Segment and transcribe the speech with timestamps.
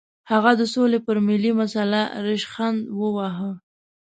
[0.31, 3.51] هغه د سولې پر ملي مسله ریشخند وواهه.